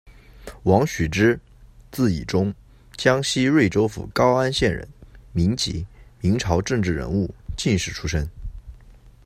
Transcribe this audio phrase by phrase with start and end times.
[0.63, 1.39] 王许之，
[1.91, 2.51] 字以忠，
[2.97, 4.87] 江西瑞州府高安县人，
[5.31, 5.85] 民籍，
[6.21, 8.27] 明朝政治人物、进士出身。